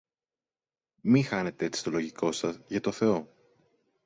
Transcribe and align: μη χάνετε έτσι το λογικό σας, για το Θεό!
μη 1.01 1.23
χάνετε 1.23 1.65
έτσι 1.65 1.83
το 1.83 1.91
λογικό 1.91 2.31
σας, 2.31 2.59
για 2.67 2.79
το 2.81 2.91
Θεό! 2.91 3.33